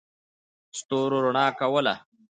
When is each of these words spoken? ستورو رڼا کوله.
ستورو 0.77 1.17
رڼا 1.25 1.45
کوله. 1.59 1.95